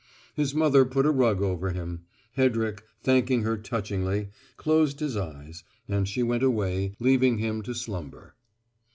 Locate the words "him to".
7.37-7.75